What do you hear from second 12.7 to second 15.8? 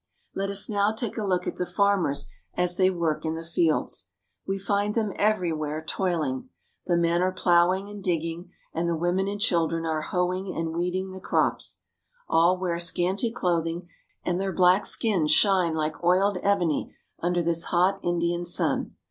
scanty clothing, and their black skins shine